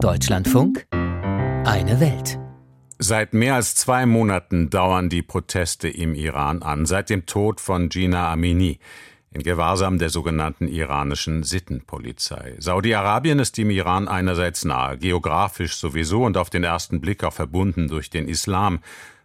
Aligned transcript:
Deutschlandfunk 0.00 0.86
Eine 0.92 1.98
Welt. 1.98 2.38
Seit 3.00 3.34
mehr 3.34 3.56
als 3.56 3.74
zwei 3.74 4.06
Monaten 4.06 4.70
dauern 4.70 5.08
die 5.08 5.22
Proteste 5.22 5.88
im 5.88 6.14
Iran 6.14 6.62
an, 6.62 6.86
seit 6.86 7.10
dem 7.10 7.26
Tod 7.26 7.60
von 7.60 7.88
Gina 7.88 8.32
Amini 8.32 8.78
in 9.32 9.42
Gewahrsam 9.42 9.98
der 9.98 10.10
sogenannten 10.10 10.68
iranischen 10.68 11.42
Sittenpolizei. 11.42 12.54
Saudi-Arabien 12.58 13.40
ist 13.40 13.58
dem 13.58 13.70
Iran 13.70 14.06
einerseits 14.06 14.64
nahe, 14.64 14.98
geografisch 14.98 15.74
sowieso 15.74 16.24
und 16.24 16.36
auf 16.36 16.48
den 16.48 16.62
ersten 16.62 17.00
Blick 17.00 17.24
auch 17.24 17.32
verbunden 17.32 17.88
durch 17.88 18.08
den 18.08 18.28
Islam. 18.28 18.78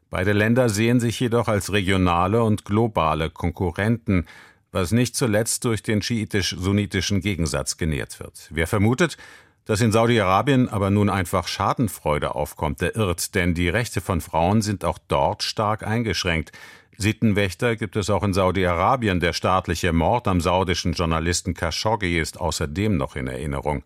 Beide 0.09 0.33
Länder 0.33 0.69
sehen 0.69 0.99
sich 0.99 1.19
jedoch 1.19 1.47
als 1.47 1.71
regionale 1.71 2.43
und 2.43 2.65
globale 2.65 3.29
Konkurrenten, 3.29 4.25
was 4.71 4.91
nicht 4.91 5.15
zuletzt 5.15 5.65
durch 5.65 5.83
den 5.83 6.01
schiitisch-sunnitischen 6.01 7.21
Gegensatz 7.21 7.77
genährt 7.77 8.19
wird. 8.19 8.49
Wer 8.49 8.65
vermutet, 8.65 9.17
dass 9.65 9.81
in 9.81 9.91
Saudi-Arabien 9.91 10.69
aber 10.69 10.89
nun 10.89 11.09
einfach 11.09 11.47
Schadenfreude 11.47 12.35
aufkommt, 12.35 12.81
der 12.81 12.95
irrt, 12.95 13.35
denn 13.35 13.53
die 13.53 13.69
Rechte 13.69 14.01
von 14.01 14.21
Frauen 14.21 14.61
sind 14.61 14.83
auch 14.83 14.97
dort 15.07 15.43
stark 15.43 15.85
eingeschränkt. 15.85 16.51
Sittenwächter 16.97 17.75
gibt 17.75 17.95
es 17.95 18.09
auch 18.09 18.23
in 18.23 18.33
Saudi-Arabien. 18.33 19.19
Der 19.19 19.33
staatliche 19.33 19.93
Mord 19.93 20.27
am 20.27 20.41
saudischen 20.41 20.93
Journalisten 20.93 21.53
Khashoggi 21.53 22.19
ist 22.19 22.39
außerdem 22.39 22.97
noch 22.97 23.15
in 23.15 23.27
Erinnerung. 23.27 23.83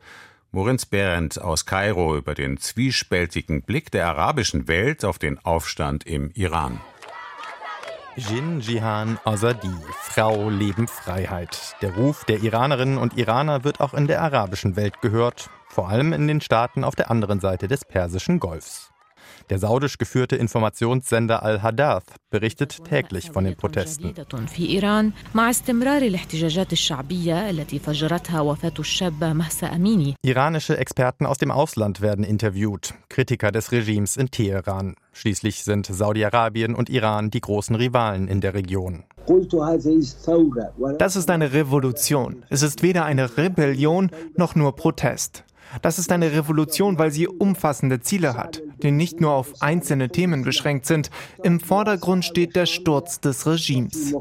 Moritz 0.52 0.86
Behrendt 0.86 1.40
aus 1.40 1.66
Kairo 1.66 2.18
über 2.18 2.34
den 2.34 2.58
zwiespältigen 2.58 3.62
Blick 3.62 3.92
der 3.92 4.08
arabischen 4.08 4.68
Welt 4.68 5.06
auf 5.06 5.20
den 5.20 5.38
Aufstand 5.40 6.06
im 6.06 6.32
Iran. 6.34 6.80
Jin 8.16 8.62
Jihan 8.62 9.20
Azadi, 9.26 9.76
Frau, 10.02 10.50
Leben, 10.50 10.88
Freiheit. 10.88 11.76
Der 11.82 11.94
Ruf 11.94 12.26
der 12.26 12.42
Iranerinnen 12.42 12.98
und 12.98 13.16
Iraner 13.16 13.64
wird 13.64 13.80
auch 13.80 13.94
in 13.94 14.08
der 14.08 14.24
arabischen 14.24 14.76
Welt 14.76 15.02
gehört, 15.02 15.52
vor 15.70 15.90
allem 15.90 16.14
in 16.14 16.28
den 16.28 16.42
Staaten 16.42 16.84
auf 16.84 16.96
der 16.96 17.12
anderen 17.12 17.40
Seite 17.40 17.68
des 17.68 17.86
Persischen 17.86 18.40
Golfs. 18.40 18.92
Der 19.50 19.60
saudisch 19.60 19.98
geführte 19.98 20.36
Informationssender 20.36 21.42
Al-Hadath 21.44 22.16
berichtet 22.30 22.84
täglich 22.84 23.32
von 23.32 23.46
den 23.46 23.56
Protesten. 23.56 24.14
Iranische 30.22 30.78
Experten 30.78 31.26
aus 31.26 31.38
dem 31.38 31.52
Ausland 31.52 32.02
werden 32.02 32.26
interviewt, 32.26 32.94
Kritiker 33.10 33.52
des 33.52 33.72
Regimes 33.72 34.18
in 34.18 34.32
Teheran. 34.32 34.96
Schließlich 35.14 35.64
sind 35.64 35.86
Saudi-Arabien 35.86 36.76
und 36.76 36.90
Iran 36.90 37.32
die 37.32 37.42
großen 37.42 37.76
Rivalen 37.76 38.28
in 38.28 38.42
der 38.42 38.54
Region. 38.54 39.06
Das 41.00 41.16
ist 41.16 41.30
eine 41.30 41.54
Revolution. 41.54 42.46
Es 42.50 42.62
ist 42.62 42.82
weder 42.84 43.06
eine 43.06 43.38
Rebellion 43.38 44.12
noch 44.36 44.56
nur 44.56 44.76
Protest. 44.76 45.44
Das 45.82 46.00
ist 46.00 46.12
eine 46.12 46.32
Revolution, 46.32 46.98
weil 46.98 47.12
sie 47.12 47.28
umfassende 47.28 48.00
Ziele 48.00 48.36
hat, 48.36 48.62
die 48.82 48.92
nicht 48.92 49.22
nur 49.22 49.32
auf 49.32 49.62
einzelne 49.62 50.10
Themen 50.10 50.44
beschränkt 50.44 50.86
sind. 50.86 51.10
Im 51.44 51.60
Vordergrund 51.60 52.26
steht 52.26 52.56
der 52.56 52.66
Sturz 52.66 53.20
des 53.20 53.46
Regimes. 53.46 54.14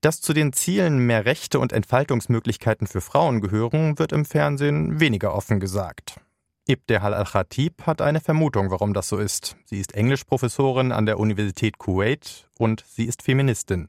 Dass 0.00 0.20
zu 0.20 0.32
den 0.34 0.52
Zielen 0.52 0.98
mehr 0.98 1.24
Rechte 1.24 1.58
und 1.58 1.72
Entfaltungsmöglichkeiten 1.72 2.86
für 2.86 3.00
Frauen 3.00 3.40
gehören, 3.40 3.98
wird 3.98 4.12
im 4.12 4.24
Fernsehen 4.26 5.00
weniger 5.00 5.34
offen 5.34 5.60
gesagt. 5.60 6.20
Ibtehal 6.66 7.12
Al-Khatib 7.12 7.82
hat 7.82 8.00
eine 8.00 8.20
Vermutung, 8.20 8.70
warum 8.70 8.94
das 8.94 9.08
so 9.08 9.18
ist. 9.18 9.54
Sie 9.66 9.78
ist 9.78 9.94
Englischprofessorin 9.94 10.92
an 10.92 11.04
der 11.04 11.20
Universität 11.20 11.76
Kuwait 11.76 12.48
und 12.58 12.82
sie 12.88 13.04
ist 13.04 13.22
Feministin. 13.22 13.88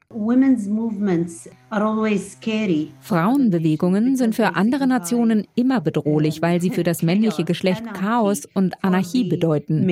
Frauenbewegungen 2.99 4.17
sind 4.17 4.35
für 4.35 4.55
andere 4.55 4.87
Nationen 4.87 5.47
immer 5.55 5.79
bedrohlich, 5.79 6.41
weil 6.41 6.59
sie 6.59 6.69
für 6.69 6.83
das 6.83 7.01
männliche 7.01 7.45
Geschlecht 7.45 7.85
Chaos 7.93 8.45
und 8.53 8.83
Anarchie 8.83 9.29
bedeuten. 9.29 9.85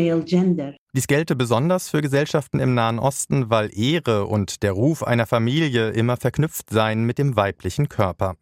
Dies 0.96 1.08
gelte 1.08 1.38
besonders 1.38 1.88
für 1.88 2.02
Gesellschaften 2.02 2.60
im 2.60 2.74
Nahen 2.74 3.00
Osten, 3.00 3.50
weil 3.50 3.70
Ehre 3.74 4.26
und 4.26 4.62
der 4.62 4.74
Ruf 4.74 5.04
einer 5.04 5.26
Familie 5.26 5.92
immer 5.92 6.18
verknüpft 6.18 6.70
seien 6.70 7.06
mit 7.06 7.18
dem 7.18 7.38
weiblichen 7.38 7.88
Körper. 7.88 8.36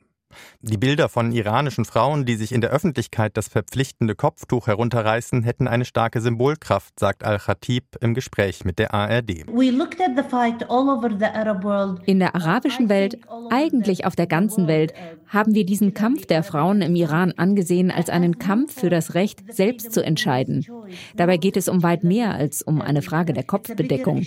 Die 0.62 0.78
Bilder 0.78 1.10
von 1.10 1.32
iranischen 1.32 1.86
Frauen, 1.86 2.26
die 2.26 2.36
sich 2.36 2.52
in 2.52 2.62
der 2.62 2.72
Öffentlichkeit 2.72 3.38
das 3.38 3.48
verpflichtende 3.48 4.16
Kopftuch 4.16 4.68
herunterreißen, 4.68 5.44
hätten 5.44 5.68
eine 5.68 5.86
starke 5.86 6.22
Symbolkraft, 6.22 7.00
sagt 7.00 7.24
Al-Khatib 7.24 7.98
im 8.02 8.14
Gespräch 8.14 8.66
mit 8.66 8.80
der 8.80 8.94
ARD. 8.94 9.46
In 12.06 12.20
der 12.20 12.36
arabischen 12.36 12.90
Welt, 12.90 13.20
eigentlich 13.50 14.06
auf 14.06 14.16
der 14.16 14.28
ganzen 14.28 14.68
Welt, 14.68 14.94
haben 15.28 15.56
wir 15.56 15.66
diesen 15.66 15.94
Kampf 15.94 16.26
der 16.26 16.44
Frauen 16.44 16.82
im 16.82 16.96
Iran 16.96 17.34
angesehen 17.38 17.92
als 17.92 18.10
einen 18.10 18.38
Kampf 18.38 18.80
für 18.80 18.90
das 18.90 19.14
Recht, 19.14 19.42
selbst 19.54 19.94
zu 19.94 20.04
entscheiden. 20.04 20.66
Dabei 21.16 21.38
geht 21.38 21.58
es 21.58 21.70
um 21.70 21.84
weit 21.84 22.04
mehr 22.04 22.34
als 22.34 22.62
um 22.62 22.82
eine 22.82 23.02
Frage 23.02 23.34
der 23.34 23.44
Kopfbedeckung. 23.44 24.26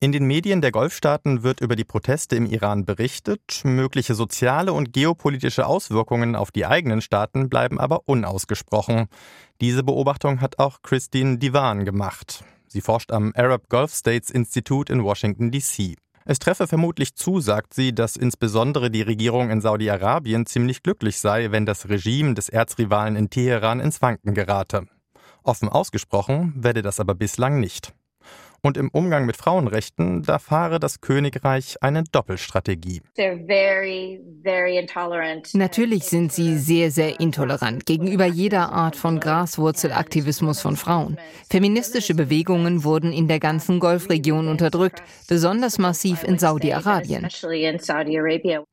In 0.00 0.12
den 0.12 0.24
Medien 0.26 0.60
der 0.60 0.72
Golfstaaten 0.72 1.42
wird 1.42 1.60
über 1.60 1.76
die 1.76 1.84
Proteste 1.84 2.36
im 2.36 2.46
Iran 2.46 2.84
berichtet. 2.84 3.55
Mögliche 3.64 4.14
soziale 4.14 4.72
und 4.72 4.92
geopolitische 4.92 5.66
Auswirkungen 5.66 6.36
auf 6.36 6.50
die 6.50 6.66
eigenen 6.66 7.00
Staaten 7.00 7.48
bleiben 7.48 7.80
aber 7.80 8.00
unausgesprochen. 8.06 9.06
Diese 9.60 9.82
Beobachtung 9.82 10.40
hat 10.40 10.58
auch 10.58 10.82
Christine 10.82 11.38
Divan 11.38 11.84
gemacht. 11.84 12.44
Sie 12.68 12.80
forscht 12.80 13.12
am 13.12 13.32
Arab 13.34 13.68
Gulf 13.68 13.94
States 13.94 14.30
Institute 14.30 14.92
in 14.92 15.02
Washington, 15.02 15.50
D.C. 15.50 15.94
Es 16.24 16.40
treffe 16.40 16.66
vermutlich 16.66 17.14
zu, 17.14 17.40
sagt 17.40 17.72
sie, 17.72 17.94
dass 17.94 18.16
insbesondere 18.16 18.90
die 18.90 19.02
Regierung 19.02 19.50
in 19.50 19.60
Saudi-Arabien 19.60 20.44
ziemlich 20.44 20.82
glücklich 20.82 21.20
sei, 21.20 21.52
wenn 21.52 21.66
das 21.66 21.88
Regime 21.88 22.34
des 22.34 22.48
Erzrivalen 22.48 23.14
in 23.14 23.30
Teheran 23.30 23.78
ins 23.78 24.02
Wanken 24.02 24.34
gerate. 24.34 24.88
Offen 25.44 25.68
ausgesprochen 25.68 26.52
werde 26.56 26.82
das 26.82 26.98
aber 26.98 27.14
bislang 27.14 27.60
nicht. 27.60 27.94
Und 28.66 28.76
im 28.76 28.88
Umgang 28.88 29.26
mit 29.26 29.36
Frauenrechten, 29.36 30.24
da 30.24 30.40
fahre 30.40 30.80
das 30.80 31.00
Königreich 31.00 31.76
eine 31.82 32.02
Doppelstrategie. 32.02 33.00
Natürlich 35.52 36.04
sind 36.06 36.32
sie 36.32 36.58
sehr, 36.58 36.90
sehr 36.90 37.20
intolerant 37.20 37.86
gegenüber 37.86 38.26
jeder 38.26 38.72
Art 38.72 38.96
von 38.96 39.20
Graswurzelaktivismus 39.20 40.60
von 40.60 40.76
Frauen. 40.76 41.16
Feministische 41.48 42.16
Bewegungen 42.16 42.82
wurden 42.82 43.12
in 43.12 43.28
der 43.28 43.38
ganzen 43.38 43.78
Golfregion 43.78 44.48
unterdrückt, 44.48 45.00
besonders 45.28 45.78
massiv 45.78 46.24
in 46.24 46.40
Saudi-Arabien. 46.40 47.28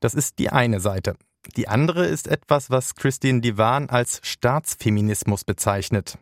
Das 0.00 0.14
ist 0.14 0.40
die 0.40 0.48
eine 0.48 0.80
Seite. 0.80 1.14
Die 1.56 1.68
andere 1.68 2.06
ist 2.06 2.26
etwas, 2.26 2.68
was 2.68 2.96
Christine 2.96 3.42
Divan 3.42 3.88
als 3.90 4.20
Staatsfeminismus 4.24 5.44
bezeichnet. 5.44 6.18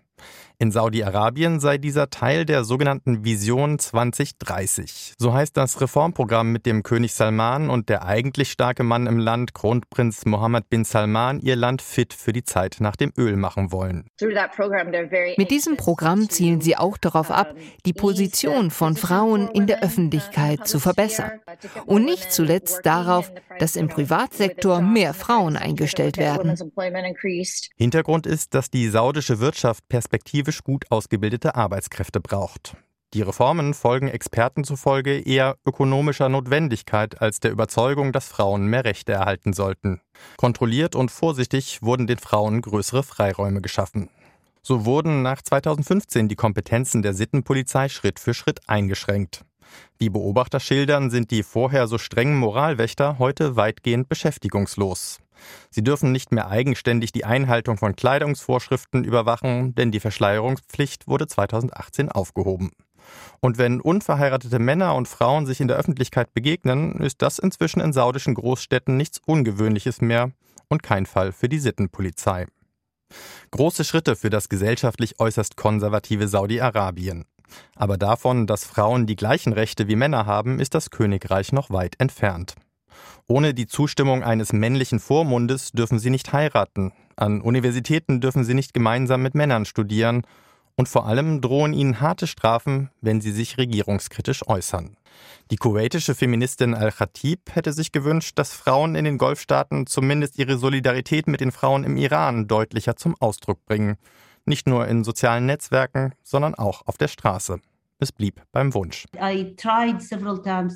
In 0.62 0.70
Saudi-Arabien 0.70 1.58
sei 1.58 1.76
dieser 1.76 2.08
Teil 2.08 2.44
der 2.44 2.62
sogenannten 2.62 3.24
Vision 3.24 3.80
2030. 3.80 5.14
So 5.18 5.34
heißt 5.34 5.56
das 5.56 5.80
Reformprogramm, 5.80 6.52
mit 6.52 6.66
dem 6.66 6.84
König 6.84 7.14
Salman 7.14 7.68
und 7.68 7.88
der 7.88 8.04
eigentlich 8.04 8.52
starke 8.52 8.84
Mann 8.84 9.08
im 9.08 9.18
Land, 9.18 9.54
Kronprinz 9.54 10.24
Mohammed 10.24 10.70
bin 10.70 10.84
Salman, 10.84 11.40
ihr 11.40 11.56
Land 11.56 11.82
fit 11.82 12.14
für 12.14 12.32
die 12.32 12.44
Zeit 12.44 12.76
nach 12.78 12.94
dem 12.94 13.12
Öl 13.18 13.34
machen 13.34 13.72
wollen. 13.72 14.06
Mit 15.36 15.50
diesem 15.50 15.76
Programm 15.76 16.28
zielen 16.30 16.60
sie 16.60 16.76
auch 16.76 16.96
darauf 16.96 17.32
ab, 17.32 17.56
die 17.84 17.92
Position 17.92 18.70
von 18.70 18.94
Frauen 18.94 19.48
in 19.48 19.66
der 19.66 19.82
Öffentlichkeit 19.82 20.68
zu 20.68 20.78
verbessern. 20.78 21.40
Und 21.86 22.04
nicht 22.04 22.32
zuletzt 22.32 22.86
darauf, 22.86 23.32
dass 23.58 23.74
im 23.74 23.88
Privatsektor 23.88 24.80
mehr 24.80 25.12
Frauen 25.12 25.56
eingestellt 25.56 26.18
werden. 26.18 26.56
Hintergrund 27.76 28.26
ist, 28.28 28.54
dass 28.54 28.70
die 28.70 28.86
saudische 28.86 29.40
Wirtschaft 29.40 29.88
perspektivisch 29.88 30.51
spezifisch 30.52 30.64
gut 30.64 30.90
ausgebildete 30.90 31.54
Arbeitskräfte 31.54 32.20
braucht. 32.20 32.76
Die 33.14 33.22
Reformen 33.22 33.74
folgen 33.74 34.08
Experten 34.08 34.64
zufolge 34.64 35.18
eher 35.18 35.56
ökonomischer 35.66 36.30
Notwendigkeit 36.30 37.20
als 37.20 37.40
der 37.40 37.50
Überzeugung, 37.50 38.12
dass 38.12 38.28
Frauen 38.28 38.66
mehr 38.66 38.84
Rechte 38.84 39.12
erhalten 39.12 39.52
sollten. 39.52 40.00
Kontrolliert 40.38 40.94
und 40.94 41.10
vorsichtig 41.10 41.82
wurden 41.82 42.06
den 42.06 42.18
Frauen 42.18 42.62
größere 42.62 43.02
Freiräume 43.02 43.60
geschaffen. 43.60 44.08
So 44.62 44.86
wurden 44.86 45.22
nach 45.22 45.42
2015 45.42 46.28
die 46.28 46.36
Kompetenzen 46.36 47.02
der 47.02 47.12
Sittenpolizei 47.12 47.88
Schritt 47.88 48.18
für 48.18 48.32
Schritt 48.32 48.60
eingeschränkt. 48.66 49.44
Wie 49.98 50.08
Beobachter 50.08 50.60
schildern, 50.60 51.10
sind 51.10 51.30
die 51.30 51.42
vorher 51.42 51.86
so 51.86 51.98
strengen 51.98 52.38
Moralwächter 52.38 53.18
heute 53.18 53.56
weitgehend 53.56 54.08
beschäftigungslos. 54.08 55.21
Sie 55.70 55.82
dürfen 55.82 56.12
nicht 56.12 56.32
mehr 56.32 56.48
eigenständig 56.48 57.12
die 57.12 57.24
Einhaltung 57.24 57.76
von 57.76 57.96
Kleidungsvorschriften 57.96 59.04
überwachen, 59.04 59.74
denn 59.74 59.90
die 59.90 60.00
Verschleierungspflicht 60.00 61.06
wurde 61.08 61.26
2018 61.26 62.10
aufgehoben. 62.10 62.70
Und 63.40 63.58
wenn 63.58 63.80
unverheiratete 63.80 64.58
Männer 64.58 64.94
und 64.94 65.08
Frauen 65.08 65.46
sich 65.46 65.60
in 65.60 65.68
der 65.68 65.76
Öffentlichkeit 65.76 66.32
begegnen, 66.34 67.00
ist 67.00 67.22
das 67.22 67.38
inzwischen 67.38 67.80
in 67.80 67.92
saudischen 67.92 68.34
Großstädten 68.34 68.96
nichts 68.96 69.20
Ungewöhnliches 69.26 70.00
mehr 70.00 70.30
und 70.68 70.82
kein 70.82 71.06
Fall 71.06 71.32
für 71.32 71.48
die 71.48 71.58
Sittenpolizei. 71.58 72.46
Große 73.50 73.84
Schritte 73.84 74.16
für 74.16 74.30
das 74.30 74.48
gesellschaftlich 74.48 75.20
äußerst 75.20 75.56
konservative 75.56 76.28
Saudi-Arabien. 76.28 77.26
Aber 77.76 77.98
davon, 77.98 78.46
dass 78.46 78.64
Frauen 78.64 79.06
die 79.06 79.16
gleichen 79.16 79.52
Rechte 79.52 79.88
wie 79.88 79.96
Männer 79.96 80.24
haben, 80.24 80.58
ist 80.58 80.74
das 80.74 80.90
Königreich 80.90 81.52
noch 81.52 81.70
weit 81.70 82.00
entfernt. 82.00 82.54
Ohne 83.26 83.54
die 83.54 83.66
Zustimmung 83.66 84.22
eines 84.22 84.52
männlichen 84.52 85.00
Vormundes 85.00 85.72
dürfen 85.72 85.98
sie 85.98 86.10
nicht 86.10 86.32
heiraten. 86.32 86.92
An 87.16 87.40
Universitäten 87.40 88.20
dürfen 88.20 88.44
sie 88.44 88.54
nicht 88.54 88.74
gemeinsam 88.74 89.22
mit 89.22 89.34
Männern 89.34 89.64
studieren. 89.64 90.22
Und 90.74 90.88
vor 90.88 91.06
allem 91.06 91.40
drohen 91.42 91.74
ihnen 91.74 92.00
harte 92.00 92.26
Strafen, 92.26 92.90
wenn 93.00 93.20
sie 93.20 93.30
sich 93.30 93.58
regierungskritisch 93.58 94.48
äußern. 94.48 94.96
Die 95.50 95.56
kuwaitische 95.56 96.14
Feministin 96.14 96.74
Al-Khatib 96.74 97.54
hätte 97.54 97.72
sich 97.74 97.92
gewünscht, 97.92 98.38
dass 98.38 98.54
Frauen 98.54 98.94
in 98.94 99.04
den 99.04 99.18
Golfstaaten 99.18 99.86
zumindest 99.86 100.38
ihre 100.38 100.56
Solidarität 100.56 101.26
mit 101.26 101.40
den 101.40 101.52
Frauen 101.52 101.84
im 101.84 101.98
Iran 101.98 102.48
deutlicher 102.48 102.96
zum 102.96 103.14
Ausdruck 103.20 103.64
bringen. 103.66 103.96
Nicht 104.46 104.66
nur 104.66 104.88
in 104.88 105.04
sozialen 105.04 105.46
Netzwerken, 105.46 106.14
sondern 106.22 106.54
auch 106.54 106.86
auf 106.86 106.96
der 106.96 107.08
Straße. 107.08 107.60
Es 108.02 108.10
blieb 108.10 108.42
beim 108.50 108.74
Wunsch. 108.74 109.06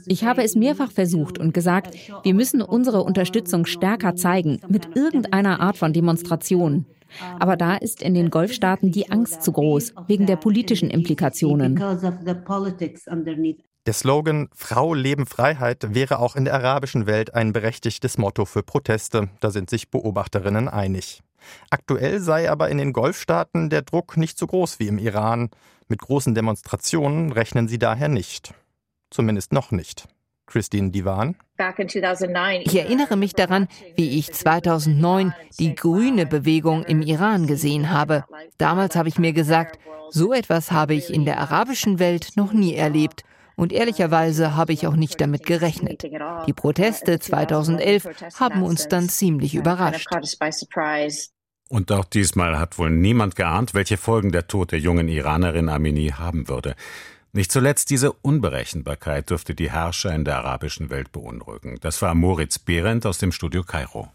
Ich 0.07 0.25
habe 0.25 0.45
es 0.45 0.55
mehrfach 0.55 0.93
versucht 0.93 1.39
und 1.39 1.53
gesagt, 1.53 1.97
wir 2.23 2.35
müssen 2.35 2.63
unsere 2.63 3.03
Unterstützung 3.03 3.67
stärker 3.67 4.15
zeigen 4.15 4.61
mit 4.69 4.95
irgendeiner 4.95 5.59
Art 5.59 5.77
von 5.77 5.93
Demonstration. 5.93 6.87
Aber 7.41 7.57
da 7.57 7.75
ist 7.75 8.01
in 8.01 8.15
den 8.15 8.31
Golfstaaten 8.31 8.93
die 8.93 9.11
Angst 9.11 9.43
zu 9.43 9.51
groß, 9.51 9.95
wegen 10.07 10.27
der 10.27 10.37
politischen 10.37 10.89
Implikationen. 10.89 11.75
Der 13.87 13.93
Slogan 13.93 14.49
Frau, 14.55 14.95
Leben, 14.95 15.27
Freiheit 15.27 15.95
wäre 15.95 16.21
auch 16.21 16.37
in 16.37 16.45
der 16.45 16.55
arabischen 16.55 17.07
Welt 17.09 17.35
ein 17.35 17.53
berechtigtes 17.53 18.19
Motto 18.19 18.45
für 18.45 18.63
Proteste. 18.63 19.31
Da 19.41 19.51
sind 19.51 19.69
sich 19.69 19.91
Beobachterinnen 19.91 20.69
einig. 20.69 21.25
Aktuell 21.71 22.21
sei 22.21 22.51
aber 22.51 22.69
in 22.69 22.79
den 22.79 22.93
Golfstaaten 22.93 23.71
der 23.71 23.83
Druck 23.83 24.17
nicht 24.17 24.39
so 24.39 24.47
groß 24.47 24.79
wie 24.79 24.89
im 24.89 24.99
Iran. 24.99 25.51
Mit 25.89 26.01
großen 26.01 26.35
Demonstrationen 26.35 27.33
rechnen 27.33 27.69
sie 27.69 27.79
daher 27.79 28.09
nicht. 28.09 28.55
Zumindest 29.11 29.53
noch 29.53 29.71
nicht. 29.71 30.09
Christine 30.47 30.91
Divan. 30.91 31.37
Ich 32.65 32.77
erinnere 32.77 33.17
mich 33.17 33.33
daran, 33.35 33.69
wie 33.97 34.19
ich 34.19 34.33
2009 34.33 35.35
die 35.59 35.75
grüne 35.75 36.27
Bewegung 36.27 36.85
im 36.85 37.03
Iran 37.03 37.47
gesehen 37.47 37.91
habe. 37.91 38.25
Damals 38.59 38.97
habe 38.97 39.09
ich 39.09 39.19
mir 39.19 39.33
gesagt, 39.33 39.79
so 40.11 40.33
etwas 40.33 40.71
habe 40.71 40.95
ich 40.95 41.13
in 41.13 41.25
der 41.25 41.39
arabischen 41.39 41.99
Welt 41.99 42.31
noch 42.37 42.53
nie 42.53 42.75
erlebt. 42.75 43.23
Und 43.57 43.73
ehrlicherweise 43.73 44.55
habe 44.55 44.73
ich 44.73 44.87
auch 44.87 44.97
nicht 44.97 45.21
damit 45.21 45.47
gerechnet. 45.47 46.03
Die 46.03 46.53
Proteste 46.53 47.19
2011 47.19 48.07
haben 48.39 48.63
uns 48.63 48.87
dann 48.89 49.09
ziemlich 49.09 49.55
überrascht. 49.55 50.09
Und 51.69 51.91
auch 51.91 52.05
diesmal 52.05 52.59
hat 52.59 52.79
wohl 52.79 52.91
niemand 52.91 53.35
geahnt, 53.35 53.75
welche 53.75 53.97
Folgen 53.97 54.31
der 54.31 54.47
Tod 54.47 54.73
der 54.73 54.79
jungen 54.79 55.09
Iranerin 55.09 55.69
Amini 55.69 56.09
haben 56.17 56.49
würde. 56.49 56.77
Nicht 57.33 57.53
zuletzt 57.53 57.91
diese 57.91 58.13
Unberechenbarkeit 58.13 59.29
dürfte 59.31 59.55
die 59.55 59.71
Herrscher 59.71 60.15
in 60.15 60.25
der 60.25 60.39
arabischen 60.39 60.91
Welt 60.91 61.13
beunruhigen. 61.13 61.79
Das 61.81 62.01
war 62.03 62.15
Moritz 62.15 62.59
Behrendt 62.59 63.05
aus 63.05 63.19
dem 63.19 63.33
Studio 63.33 63.63
Kairo. 63.63 64.11